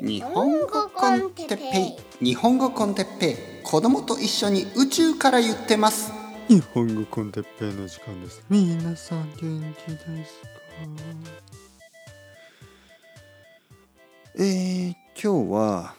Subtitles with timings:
[0.00, 6.12] 日本語コンテッペイ日本語コンテッペイ子供と一緒に宇宙から言ってます
[6.48, 8.42] 日本語コンテッペイの時間です。
[8.48, 10.48] 皆さん元気ですか？
[14.36, 15.94] えー、今日は、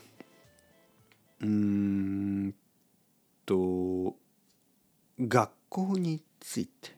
[1.41, 2.55] うーん
[3.45, 4.15] と、
[5.19, 6.91] 学校について。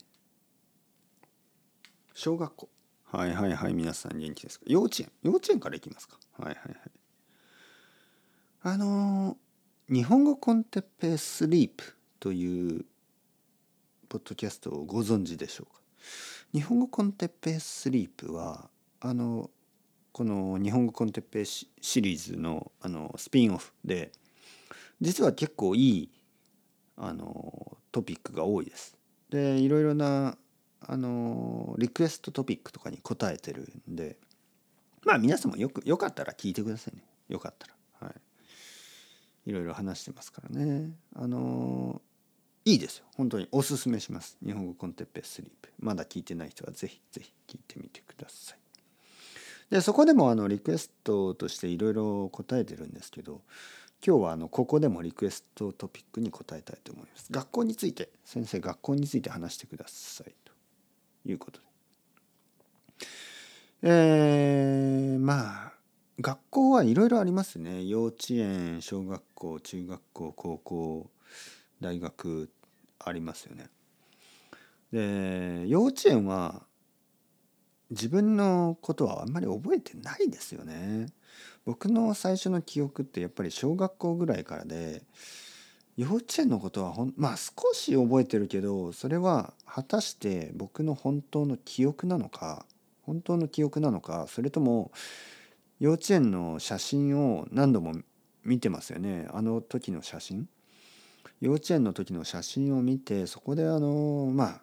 [2.14, 2.70] 小学校。
[3.12, 4.66] はいはいはい、皆さん元気ですか？
[4.70, 5.12] 幼稚園？
[5.22, 6.18] 幼稚園からいきますか？
[6.40, 6.76] はいはいはい。
[8.62, 12.86] あのー、日本語 con Teppei Sleep という
[14.08, 15.82] ポッドキャストをご存知でしょうか？
[16.54, 18.70] 日本語 con Teppei Sleep は
[19.02, 19.50] あの
[20.14, 21.68] この日本語 con Teppei シ
[22.02, 24.14] リーズのあのスピンオフで
[25.02, 26.10] 実は結構いい
[26.96, 28.96] あのトピックが多いです。
[29.30, 30.38] でいろいろな
[30.88, 34.18] あのリクエストトピックとかに答えてるんで
[35.04, 37.04] まあ皆さんもよくよかったら聞いてくださいね。
[37.30, 38.08] よかったら。
[38.08, 38.14] は
[39.46, 39.50] い。
[39.50, 40.92] いろいろ話してますからね。
[41.16, 42.02] あの
[42.66, 43.06] いいですよ。
[43.16, 43.48] 本当に。
[43.52, 44.38] おすすめします。
[44.46, 45.70] 日本語コンテッペスリープ。
[45.80, 48.58] まだ聞いてない人はぜひぜひ聞いてみてください。
[49.72, 53.42] でそこでもあのリクエストとしていろいろ答えてるんですけど
[54.06, 57.28] 今日はあのここでもリクエストトピックに答えたいと思います。
[57.32, 58.10] 学校について。
[58.26, 60.51] 先生学校について話してくださいと。
[61.26, 61.72] いうことで
[63.84, 65.74] えー、まあ
[66.20, 71.10] 学校はいろいろありますね幼稚園小学校中学校高校
[71.80, 72.50] 大学
[73.00, 73.70] ありますよね。
[74.92, 76.62] で幼稚園は
[77.90, 81.08] 自分のことはあんまり覚えてないですよね。
[81.66, 85.04] 僕の最初の記憶ってやっぱり小学校ぐらいからで
[86.02, 92.66] 幼稚園のことはほんまあ少し覚えてるけどそれは果たして僕の本当の記憶なのか
[93.04, 94.92] 本当の記憶なのかそれとも
[95.80, 97.94] 幼稚園の写真を何度も
[98.44, 100.48] 見てますよねあの時の写真。
[101.40, 104.62] 幼稚園の時の写真を見てそこであのまあ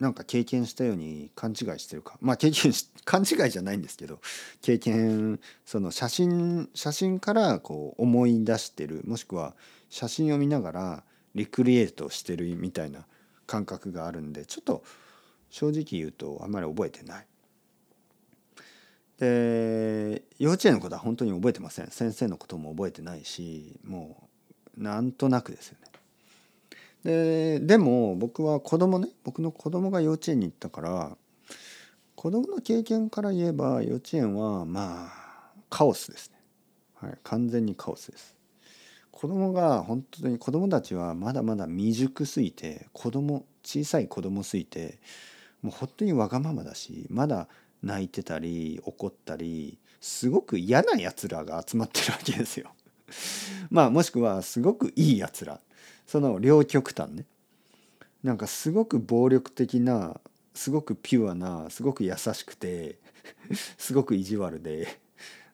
[0.00, 2.72] なんか経験したように勘違いしてるかまあ経験
[3.04, 4.20] 勘違いじゃないんですけど
[4.62, 9.56] 経験その写真写真からこう思い出してるもしくは
[9.90, 11.04] 写真を見ながら
[11.34, 13.06] リクリエイトしてるみたいな
[13.46, 14.84] 感覚があるんでちょっと
[15.50, 17.26] 正直言うとあんまり覚えてない。
[19.18, 24.28] で幼稚園のことは本当に覚えてません先生のことも覚えてないしも
[24.78, 25.88] うなんとなくですよね。
[27.08, 31.16] ででも僕は子供ね僕の子供が幼稚園に行ったから
[32.14, 36.36] 子供の経験から言えば幼稚園はまあカオスですね、
[36.96, 38.36] はい、完全にカオスです。
[39.10, 44.98] 子供が本当に子供たちはまだまだ未熟すぎて子供小さい子供すぎて
[45.62, 47.48] もう本当にわがままだしまだ
[47.82, 52.70] 泣いてたり怒ったりすごく嫌なやつらが集まってるわけですよ。
[53.70, 55.60] まあもしくはすごくいいやつら。
[56.08, 57.26] その両極端ね
[58.24, 60.18] なんかすごく暴力的な
[60.54, 62.98] すごくピュアなすごく優しくて
[63.76, 64.88] すごく意地悪で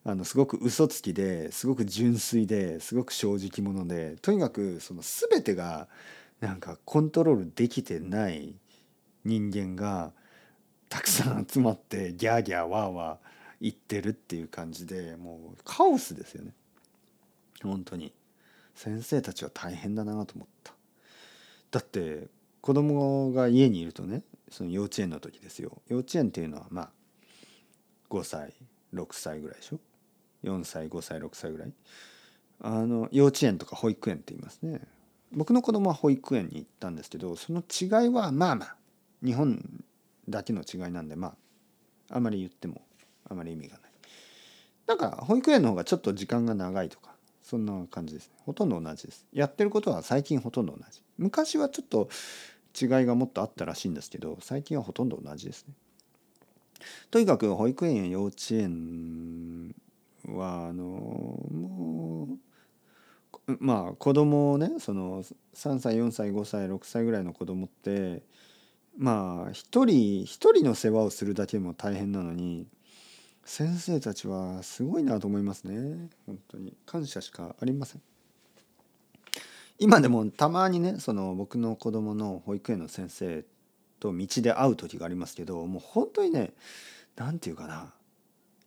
[0.04, 5.88] あのすごく嘘つきですごく純粋ですごく正直者でとにかくその全てが
[6.38, 8.54] なんかコントロールできてない
[9.24, 10.12] 人間が
[10.88, 13.18] たくさん集まってギャーギャーワーワー
[13.60, 16.52] 言ってるっていう感じでもうカオスですよね
[17.60, 18.12] 本当に。
[18.74, 20.72] 先生たちは大変だなと思った。
[21.70, 22.28] だって
[22.60, 25.82] 子供が家にいるとねその幼稚園の時ですよ。
[25.88, 26.90] 幼稚園っていうのはまあ
[28.10, 28.52] 5歳
[28.94, 29.78] 6歳ぐらいでしょ
[30.44, 31.72] ？4歳5歳6歳ぐらい？
[32.60, 34.80] あの幼稚園とか保育園って言いますね。
[35.32, 38.76] 僕の子供は保育園に行ったんですけどその違いはまあまあ
[39.24, 39.60] 日本
[40.28, 41.34] だけの違いなんでま
[42.08, 42.82] ああまり言っても
[43.28, 43.90] あまり意味がない。
[44.86, 47.13] なんか保育園の方がちょっと時間が長いとか
[47.44, 48.34] そんな感じですね。
[48.46, 49.26] ほとんど同じです。
[49.32, 51.02] やってることは最近ほとんど同じ。
[51.18, 52.08] 昔はちょっと
[52.80, 55.74] 違いがもっとあったらしいんですけど最近はほとんど同じですね。
[57.10, 59.74] とにかく保育園や幼稚園
[60.26, 62.28] はあのも
[63.46, 68.22] うまあ子供をねその3歳4歳5歳6歳ぐらいの子供って
[68.96, 72.66] まあ一人一人の世話をするだけでも大変なのに
[73.44, 76.08] 先生たちはすごいなと思いますね。
[76.26, 76.74] 本当に。
[76.86, 78.02] 感謝しかありません。
[79.78, 83.44] 今でもたまにねその僕の子供の保育園の先生
[83.98, 86.52] と道で会う時がありますけどもう本当にね
[87.16, 87.92] 何て言うかな。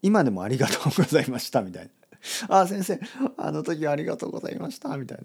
[0.02, 1.90] 今でもありがとうございましたみたいな
[2.56, 3.00] 「ああ先生
[3.38, 5.24] あの時ありがとうございました」みたいな。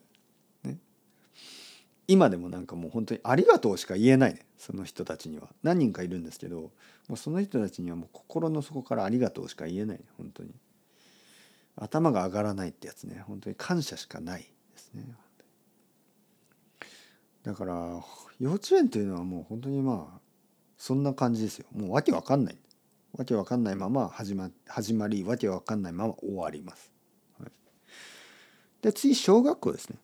[2.12, 5.48] 今でもなんかもう本当に「ありがとう」しか言えないねその人たちには。
[5.62, 6.60] 何人かいるんですけど
[7.08, 10.54] もうその人たちにはもう心の底から「ありがとう」しか言えない本当に。
[11.74, 13.24] 頭が上がらないってやつね。
[13.26, 15.06] 本当に感謝しかないですね。
[17.44, 18.04] だから
[18.38, 20.20] 幼稚園っていうのはもう本当にまあ
[20.76, 21.66] そんな感じですよ。
[21.72, 22.58] もうわけわかんない。
[23.16, 26.90] わけわかんないまま始ま始まりわけわかんないまま終わります、
[27.38, 27.50] はい、
[28.80, 29.96] で次小学校ですね。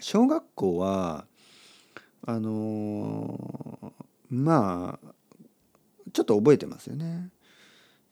[0.00, 1.26] 小学校は
[2.26, 3.92] あの、
[4.30, 5.14] まあ
[6.12, 7.30] ちょっと覚えてますよね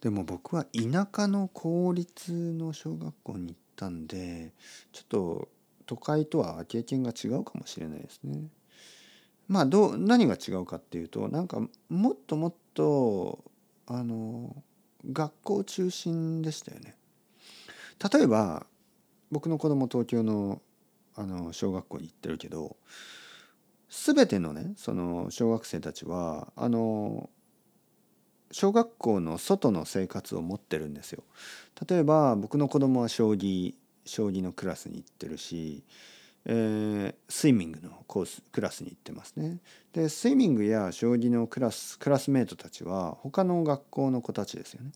[0.00, 4.52] でも僕は田舎の公立の小学校に行ったんで
[4.92, 5.48] ちょっと
[5.86, 8.48] 都会とは経験が違うかもしれないですね。
[9.48, 13.44] まあどう何が違うかっていうとなんかもっともっと
[13.86, 14.54] あの
[15.12, 16.96] 学校中心でしたよね。
[18.12, 18.66] 例えば
[19.30, 20.60] 僕の子供東京の
[21.16, 22.76] あの小学校に行ってるけど
[23.88, 27.30] 全てのねその小学生たちはあの
[28.52, 31.24] 小学校の外の生活を持ってるんですよ。
[31.88, 33.74] 例えば僕の子供は将棋
[34.04, 35.82] 将棋のクラスに行ってるし、
[36.44, 39.58] えー、スイミングのコースクラスに行ってますね。
[39.92, 44.92] でスイミングや将棋のクラスクラスメートたちは他の学校の子たちですよね。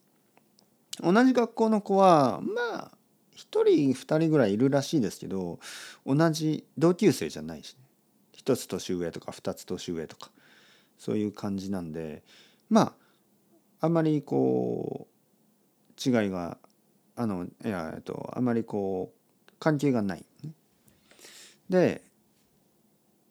[1.02, 2.92] 同じ学校の子はまあ
[3.40, 5.58] 1人2人ぐらいいるらしいですけど
[6.06, 7.80] 同じ同級生じゃないしね
[8.38, 10.30] 1つ年上とか2つ年上とか
[10.98, 12.22] そういう感じなんで
[12.68, 12.94] ま
[13.80, 16.58] ああんまりこう違いが
[17.16, 19.12] あのいやえっとあんまりこ
[19.48, 20.52] う関係がない、ね。
[21.68, 22.02] で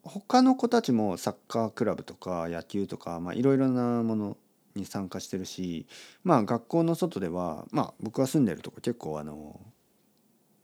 [0.02, 4.36] 他の子たちもサッカークラブとか野球とかいろいろなもの
[4.74, 5.86] に参加してるし
[6.24, 9.60] まあ学校の外ではまあ僕が住んでるとこ結構あの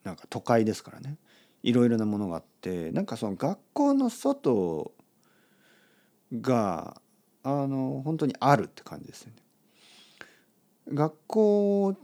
[0.07, 1.17] なんか都会ですからね
[1.65, 4.93] いろいろなものがあってなんかその学校の外
[6.41, 7.01] が
[7.43, 9.43] あの本当にあるって感じですよね。
[10.95, 11.97] 学校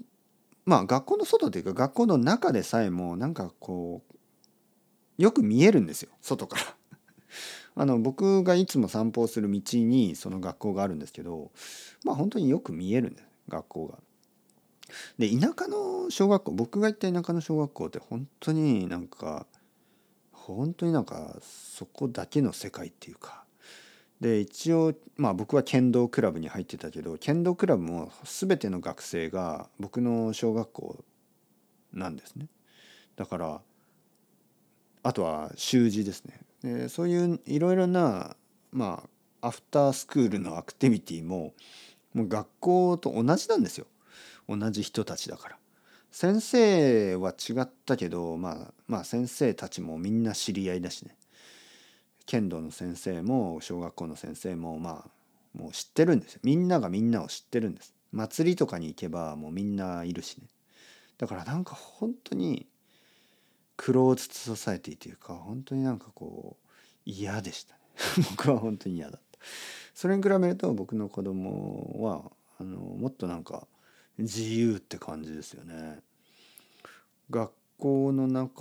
[0.65, 6.77] まあ学校の外というか学校の中でさえもなんかこうよく見えるんですよ外から
[7.83, 11.53] あの僕がいつも散歩をする道にその学校があるんですけど
[12.05, 13.99] まあ本当によく見えるんです学校が。
[15.19, 19.47] で田舎の小学校僕が行った田舎の小学校って本当になんか
[20.33, 23.45] 本当になんかそこだけの世界っていうか。
[24.21, 31.05] で一応まあ僕は剣道クラブに入ってたけど剣道クラブも全ての学生が僕の小学校
[31.93, 32.47] なんですね。
[33.17, 33.61] だから
[35.03, 36.41] あとは習字ですね。
[36.63, 38.37] でそういういろいろな
[38.71, 39.03] ま
[39.41, 41.53] あアフタースクールのアクティビティも
[42.15, 43.87] もう学校と同じなんですよ。
[44.49, 45.57] 同じ人たちだから。
[46.11, 51.17] 先生は違ったけどまあまあ先生たちもみんな知り合いだしね。
[52.27, 55.11] 剣道の先生も小学校の先生もまあ
[55.59, 56.41] もう知ってるんですよ。
[56.43, 57.95] みんながみんなを知ってるんです。
[58.13, 60.49] 祭りとかに行けばもうみんないるしね。
[61.19, 62.67] だからなんか本当に
[63.77, 66.69] クローズソサエティというか本当になんかこう
[67.05, 67.81] 嫌でしたね。
[68.31, 69.39] 僕は本当に嫌だった。
[69.95, 73.67] それに比べると僕の子供はあのもっとなんか
[74.19, 76.01] 自由って感じですよね。
[77.31, 78.55] 学校の中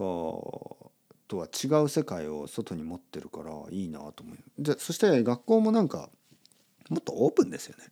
[1.27, 6.09] とは違う世界を外に持ってるからいいなと思うでそして学校もなんか
[6.89, 7.85] もっとオープンですよね。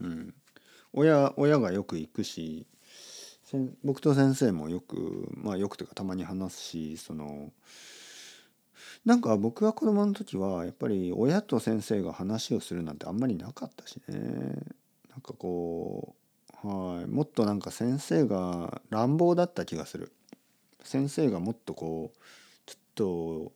[0.00, 0.34] うん、
[0.92, 2.66] 親親がよく行くし
[3.84, 7.52] 僕と先生もよくまあよくというかたまに話すしその
[9.04, 14.16] なんか僕が子供の時はやっぱり親と先生が話をするなんてあんまりなかったしね。
[15.10, 16.25] なんかこう
[16.66, 20.12] はいもっとなんか先生が乱暴だった気がする
[20.82, 22.18] 先生がもっとこう
[22.66, 23.52] ちょっと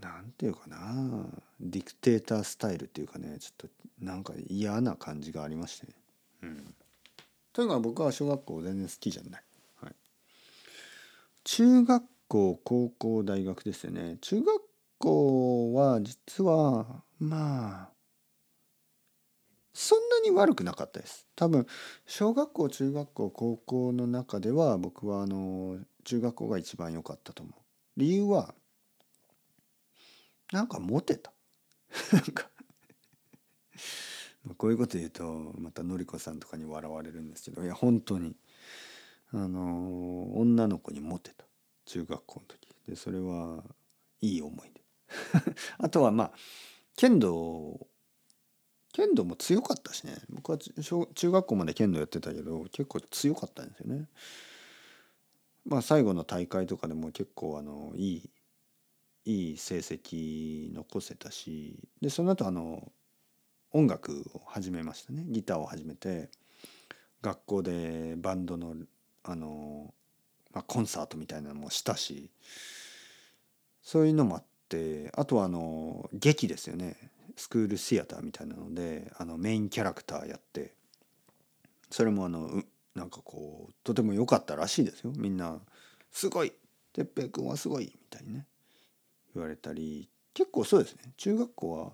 [0.00, 1.26] 何て言うかな
[1.60, 3.68] ディクテータースタイルっていうかねちょっと
[4.00, 5.92] なんか嫌な感じがありましてね。
[6.42, 6.74] うん、
[7.52, 9.42] というか僕は小学校全然好きじゃない。
[9.82, 9.94] はい、
[11.44, 14.16] 中学校高校大学ですよね。
[14.20, 14.62] 中学
[14.98, 17.89] 校は実はまあ
[19.72, 21.26] そんなに悪くなかったです。
[21.36, 21.66] 多分
[22.06, 27.54] 小学校中学校高校の中では僕はあの中学校が一番良かったと思う。
[27.96, 28.54] 理由は
[30.52, 31.32] なんかモテた。
[32.12, 32.50] なんか。
[34.56, 38.34] こういうこと言うとまたのりこさんとかに笑われるんですけどいや本当に
[39.32, 41.44] あの女の子にモテた。
[41.86, 42.68] 中学校の時。
[42.88, 43.64] でそれは
[44.20, 44.80] いい思い出。
[45.78, 46.32] あとはまあ
[46.96, 47.86] 剣道
[49.00, 50.18] 剣道も強かったしね。
[50.28, 54.04] 僕は小中学校まで剣道やってたけど結構強かったんですよね。
[55.64, 58.30] まあ、最後の大会とかでも結構あのいい
[59.24, 62.92] いい成績残せたしでその後あの
[63.72, 65.24] 音楽を始めましたね。
[65.28, 66.28] ギターを始めて
[67.22, 68.74] 学校でバンドの
[69.22, 69.94] あの、
[70.52, 72.28] まあ、コンサートみたいなのもしたし
[73.82, 77.09] そういうのもあってあとはあの劇ですよね。
[77.40, 80.74] スクールシアターみたいなのであのメインキャラクターやって
[81.90, 82.62] それもあの
[82.94, 85.12] なんかこうとても良かったらしいですよ。
[85.16, 85.58] みんな
[86.12, 86.52] 「すごい！
[86.92, 88.46] 哲平君はすごい」みたいにね
[89.34, 90.10] 言われたり。
[90.34, 91.12] 結構そうですね。
[91.16, 91.92] 中学校は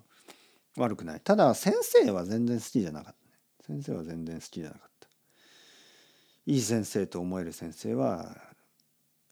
[0.77, 1.21] 悪くない。
[1.21, 3.79] ただ先生は全然好きじゃなかったね。
[3.79, 5.07] 先生は全然好きじゃなかった。
[6.45, 8.35] いい先生と思える先生は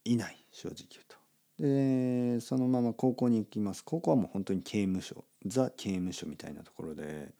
[0.05, 0.45] いない。
[0.51, 1.15] 正直言うと。
[1.57, 3.83] でそのまま高校に行きます。
[3.83, 5.23] 高校はもう本当に刑務所。
[5.45, 7.33] ザ刑務所みたいなところで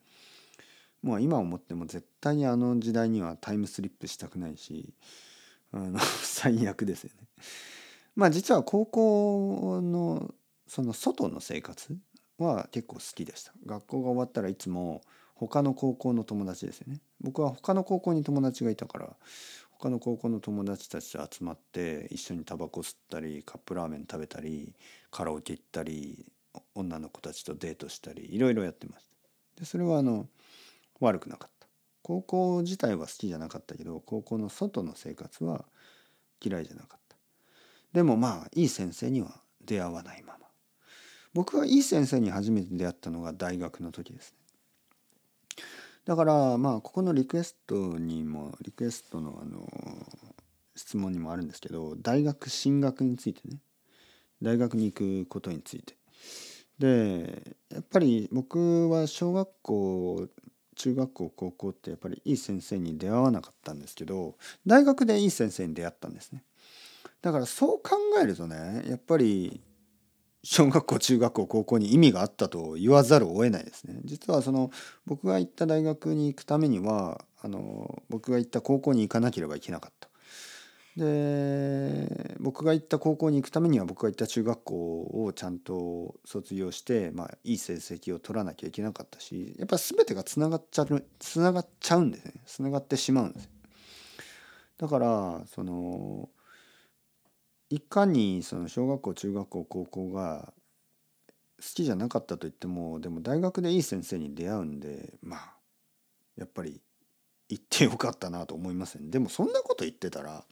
[1.02, 4.94] もう今思っても絶対にあの時代にはタイムスリップしたくないし
[5.72, 7.28] あの 最悪ですよね。
[8.16, 10.34] まあ実は高校の
[10.68, 11.96] その外の生活
[12.38, 13.54] は結構好きでした。
[13.66, 15.02] 学校が終わったらいつも
[15.36, 17.02] 他の高校の友達ですよね。
[17.22, 19.16] 僕は他の高校に友達がいたから
[19.72, 24.74] 他の高校の友達たちと集まって一緒にタバコ吸ったりカップラーメン食べたり
[25.12, 26.32] カラオケ行ったり
[26.74, 29.06] 女の子たちとデートしたりいろいろやってまし
[29.56, 29.62] た。
[29.62, 30.28] でそれはあの
[31.00, 31.68] 悪くなかった。
[32.02, 35.66] 高校自体は好きじゃなかったけど高校の外の生活は
[36.42, 37.18] 嫌いじゃなかった。
[37.94, 40.48] でもまあいい先生には出会わないまま。
[41.34, 44.46] 僕がいい先生に初めて出会ったのが大学の時ですね。
[46.06, 49.68] だからまあここのリクエストにもリクエストのあの
[50.76, 53.58] 質問にもあるんですけど大学進学についてね
[54.42, 55.96] 大学に行くことについて
[56.80, 60.28] でやっぱり僕は小学校
[60.76, 66.44] 中学校高校ってやっぱりいい先生に出会わなかったんですけど大学でいい先生に出会ったんですね。
[67.22, 69.62] だからそう考えるとねやっぱり
[70.44, 74.00] 小学校中学校高校に意味があったと言わざるを得ないですね。
[74.04, 74.70] 実はその
[75.06, 80.10] 僕が行った大学に行くためにはあの僕が行った高校に行かなければいけなかった。
[80.98, 84.76] で僕が行った高校に行くためには僕が行った中学校
[85.26, 92.34] をちゃんと卒業して、まあ、いい成績を取らなきゃいけなかったしやっぱ全てがつながっちゃうつながっちゃうんですね。
[92.46, 93.50] つながってしまうんです
[94.78, 96.30] だからその
[97.70, 100.54] いかにその小学校中学校高校が
[101.58, 105.56] 好きじゃなかったと言ってもでも大学でいい先生に出会うんでまあ
[106.38, 106.82] やっぱり
[107.50, 110.44] 行ってよかったなと思いますねでもそんなこと言ってたら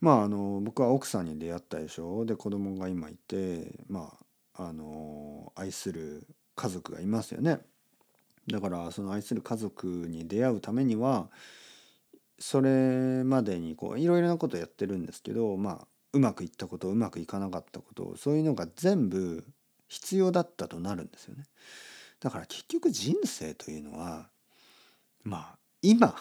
[0.00, 2.24] まああの僕は奥さんに出会ったでしょ？
[2.24, 4.14] で子供が今いてま
[4.56, 6.26] ああの愛する
[6.56, 7.60] 家族がいますよね。
[8.48, 11.28] だからその愛する家族に出会うためには
[12.38, 19.44] それまでにこういろいろなことやってるんですけどまあうまくいったことうまくいかなかったことそういうのが全部
[19.88, 21.44] 必要だったとなるんですよね。
[22.20, 24.28] だから結局人生というのは
[25.22, 26.14] まあ今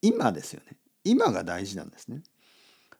[0.00, 2.22] 今ですよね今が大事なんですね。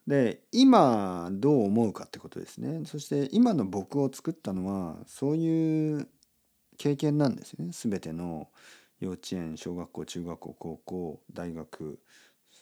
[0.07, 2.85] で今どう思うかってことですね。
[2.85, 6.07] そして今の僕を作ったのはそういう
[6.77, 7.71] 経験なんですよね。
[7.71, 8.49] 全ての
[8.99, 11.99] 幼稚園小学校中学校高校大学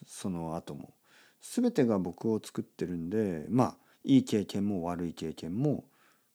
[0.05, 0.93] その後も。
[1.41, 5.85] 全てが僕を作ってるんでまあいい経験も悪い経験も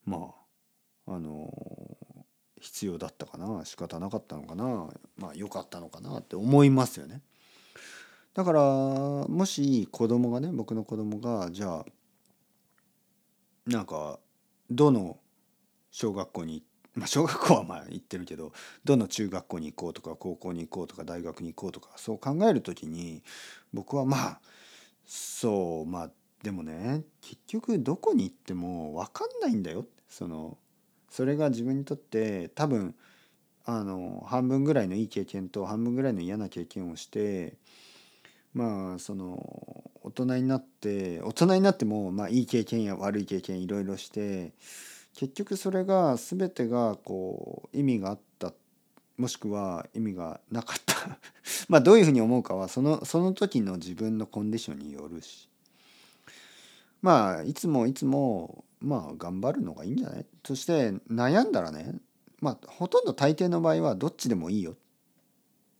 [0.06, 0.30] ま
[1.06, 1.50] ああの
[2.58, 3.66] 必要だったかな。
[3.66, 4.88] 仕方なかったのかな。
[5.18, 7.20] まあ良かったのかなって思いますよね。
[8.34, 11.84] だからもし子供がね僕の子供がじゃあ
[13.66, 14.18] なんか
[14.70, 15.18] どの
[15.90, 16.64] 小学校に
[16.94, 18.52] まあ小学校はまあ行ってるけど
[18.84, 23.22] どの中学校に行こうとか高校に行こうとか大学に行こうとかそう考える時に
[23.72, 24.40] 僕はまあ
[25.06, 26.10] そうまあ
[26.42, 29.86] でもね結局どこに行っても分かんないんだよ。
[30.08, 30.58] その
[31.08, 32.94] それが自分にとって多分
[33.64, 37.56] あの半分ぐらいのいい経験と半分ぐらいの嫌な経験をして
[38.54, 44.52] まあその大人になって大人になってもまあいい経験や悪い経験いろいろして
[45.16, 48.52] 結局それが全てがこう意味があった
[49.16, 51.18] もしくは意味がなかった。
[51.68, 55.48] まあどういうふうに思うかはそのその時の自分のコンディションによるし。
[57.02, 60.26] まあいつもいつもまあ頑張るのがいいんじゃない？
[60.44, 62.00] そして悩んだらね
[62.40, 64.74] まあほとんど大抵の場合はどっちでもいいよ。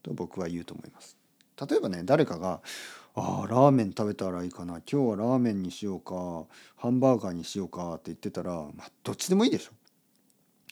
[0.03, 1.17] と僕は言うと思います。
[1.59, 2.61] 例えばね誰かが
[3.15, 9.71] 「ああラーメン食べたらいいかな今日はラーメンにしようかハンバーガーにしようか」って言ってたら、まあ、どっちでもいいでしょ。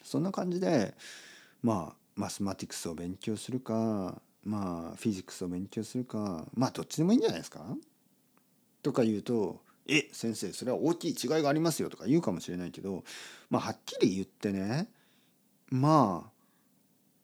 [0.04, 0.94] そんな感じで
[1.62, 7.66] まあマスマティクスを勉強するかまあフィジックスを勉強するかまあどっちでもいいんじゃないですか
[8.82, 13.04] とか言うと「え先生それは大きい違いがありますよ」とか言うかもしれないけど
[13.50, 14.90] まあはっきり言ってね
[15.70, 16.33] まあ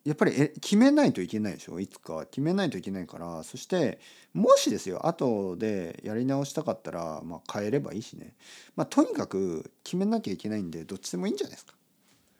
[0.04, 1.78] やっぱり決めないといけないでしょ？
[1.78, 3.42] いつか決めないといけないから。
[3.42, 4.00] そして
[4.32, 8.34] もしですよ後でやり直したかったら、まあ、変えればいいしね、
[8.76, 11.74] まあ、とにかく決めなきゃいけないんでどっちでもいいんじゃないですか。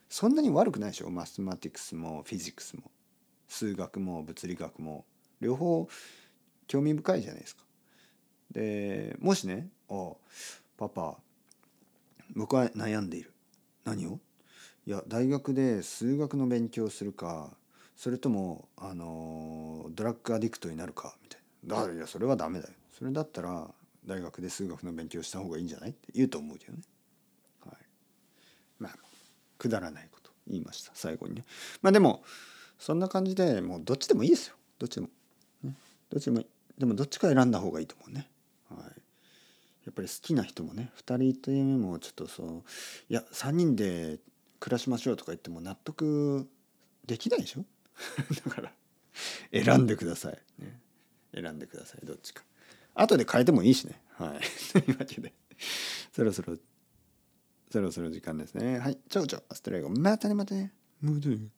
[0.08, 1.10] そんなに悪くないでしょ？
[1.10, 2.90] マスマティクスもフィジックスも
[3.46, 5.04] 数学も物理学も。
[5.40, 5.88] 両方
[6.66, 7.62] 興味深いじゃないですか。
[8.52, 10.12] でもしね「あ
[10.76, 11.18] パパ
[12.34, 13.32] 僕は悩んでいる。
[13.84, 14.18] 何を？
[14.90, 17.52] いや大学で数学の勉強をするか
[17.94, 21.87] それともあのドラッグアディクトになるかみたいな。
[21.87, 21.97] だい。
[21.97, 22.75] やそれはダメだよ。
[22.99, 23.68] それだったら
[24.04, 25.90] 大学で数学の勉強した方がいいんじゃない？
[25.90, 26.80] って言うと思うけどね。
[27.64, 27.76] はい。
[28.80, 28.97] まあ
[29.59, 30.90] くだらないこと言いました。
[30.94, 31.44] 最後にね。
[31.82, 32.25] まあでも
[32.76, 34.56] そんな感じでもうどっちでもいいですよ。
[34.80, 35.09] どっちでも、
[35.62, 35.76] ね、
[36.11, 36.47] どっちでもいい。
[36.78, 38.28] でもどっちか選んだ方がいいと思うね。
[38.68, 38.80] はい。
[39.85, 42.47] やっぱり好きな人もね2人というもちょっとそう
[43.09, 44.18] いや3人で
[44.60, 46.48] 暮らしましょうとか言っても納得
[47.06, 47.64] できないでしょ？
[48.44, 48.72] だから
[49.52, 50.80] 選んでください、ね、
[51.34, 52.44] 選んでくださいどっちか。
[52.94, 54.00] 後で変えてもいいしね。
[54.12, 54.40] はい。
[54.72, 55.32] というわけで
[56.12, 56.56] そろそろ
[57.70, 58.78] そろそろ時間ですね。
[58.78, 58.98] はい。
[59.08, 60.72] ちょうちょアストレイゴまたねまたね。
[61.00, 61.48] ムードゥ